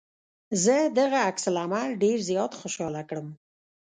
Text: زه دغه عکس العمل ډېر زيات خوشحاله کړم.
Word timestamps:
زه 0.63 0.75
دغه 0.99 1.17
عکس 1.29 1.43
العمل 1.51 1.87
ډېر 2.03 2.17
زيات 2.29 2.51
خوشحاله 2.59 3.01
کړم. 3.09 3.27